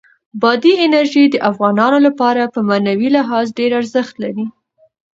[0.41, 4.45] بادي انرژي د افغانانو لپاره په معنوي لحاظ ډېر ارزښت لري.